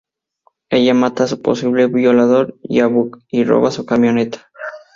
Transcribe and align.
Ella 0.71 0.95
mata 0.95 1.25
a 1.25 1.27
su 1.27 1.43
posible 1.43 1.85
violador 1.85 2.57
y 2.63 2.79
a 2.79 2.87
Buck, 2.87 3.19
y 3.29 3.43
roba 3.43 3.69
su 3.69 3.85
camioneta. 3.85 4.49